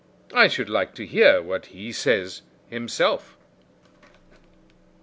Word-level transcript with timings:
I 0.33 0.47
should 0.47 0.67
like 0.67 0.95
to 0.95 1.05
hear 1.05 1.43
what 1.43 1.67
he 1.67 1.91
says 1.91 2.41
himself." 2.71 3.37